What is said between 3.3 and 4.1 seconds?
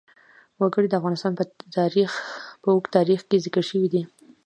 ذکر شوی دی.